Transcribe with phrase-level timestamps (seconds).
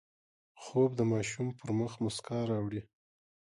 [0.63, 2.81] خوب د ماشوم پر مخ مسکا راوړي